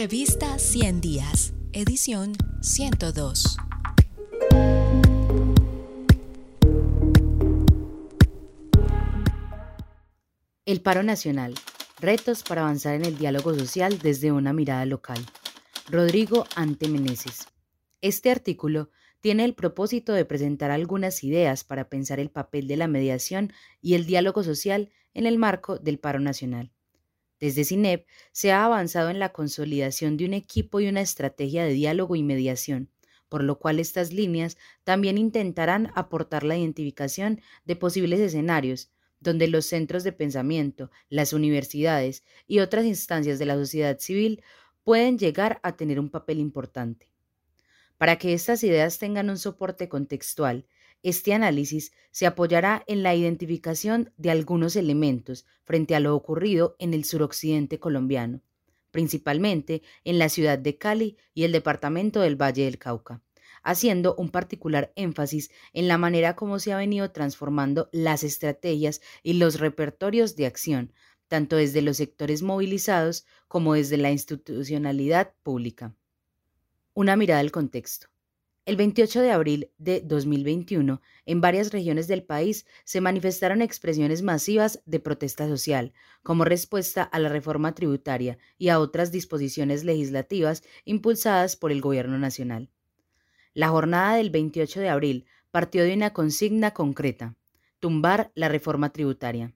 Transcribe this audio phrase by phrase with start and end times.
[0.00, 3.56] Revista 100 Días, edición 102.
[10.66, 11.54] El paro nacional.
[11.98, 15.18] Retos para avanzar en el diálogo social desde una mirada local.
[15.90, 17.48] Rodrigo Ante Meneses.
[18.00, 22.86] Este artículo tiene el propósito de presentar algunas ideas para pensar el papel de la
[22.86, 23.52] mediación
[23.82, 26.70] y el diálogo social en el marco del paro nacional.
[27.40, 31.72] Desde CINEP se ha avanzado en la consolidación de un equipo y una estrategia de
[31.72, 32.90] diálogo y mediación,
[33.28, 38.90] por lo cual estas líneas también intentarán aportar la identificación de posibles escenarios
[39.20, 44.42] donde los centros de pensamiento, las universidades y otras instancias de la sociedad civil
[44.84, 47.10] pueden llegar a tener un papel importante.
[47.98, 50.66] Para que estas ideas tengan un soporte contextual,
[51.02, 56.94] este análisis se apoyará en la identificación de algunos elementos frente a lo ocurrido en
[56.94, 58.40] el suroccidente colombiano,
[58.90, 63.22] principalmente en la ciudad de Cali y el departamento del Valle del Cauca,
[63.62, 69.34] haciendo un particular énfasis en la manera como se ha venido transformando las estrategias y
[69.34, 70.92] los repertorios de acción,
[71.28, 75.94] tanto desde los sectores movilizados como desde la institucionalidad pública.
[76.94, 78.08] Una mirada al contexto.
[78.68, 84.82] El 28 de abril de 2021, en varias regiones del país se manifestaron expresiones masivas
[84.84, 91.56] de protesta social, como respuesta a la reforma tributaria y a otras disposiciones legislativas impulsadas
[91.56, 92.68] por el Gobierno Nacional.
[93.54, 97.36] La jornada del 28 de abril partió de una consigna concreta,
[97.80, 99.54] tumbar la reforma tributaria.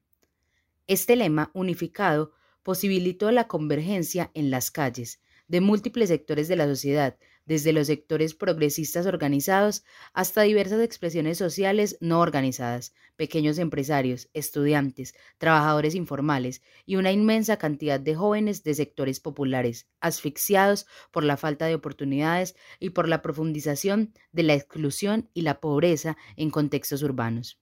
[0.87, 7.19] Este lema unificado posibilitó la convergencia en las calles de múltiples sectores de la sociedad
[7.45, 15.95] desde los sectores progresistas organizados hasta diversas expresiones sociales no organizadas, pequeños empresarios, estudiantes, trabajadores
[15.95, 21.75] informales y una inmensa cantidad de jóvenes de sectores populares, asfixiados por la falta de
[21.75, 27.62] oportunidades y por la profundización de la exclusión y la pobreza en contextos urbanos.